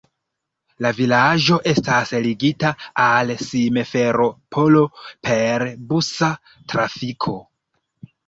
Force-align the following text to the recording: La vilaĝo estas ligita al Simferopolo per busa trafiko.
La 0.83 0.91
vilaĝo 0.99 1.57
estas 1.71 2.13
ligita 2.27 2.71
al 3.03 3.33
Simferopolo 3.49 4.83
per 5.29 5.65
busa 5.91 6.31
trafiko. 6.73 7.37